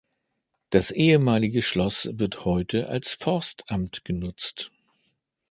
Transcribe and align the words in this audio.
Das 0.71 0.89
ehemalige 0.89 1.61
Schloss 1.61 2.09
wird 2.13 2.43
heute 2.43 2.89
als 2.89 3.13
Forstamt 3.13 4.03
genutzt. 4.03 4.71